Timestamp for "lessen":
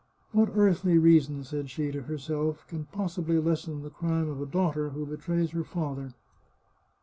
3.35-3.83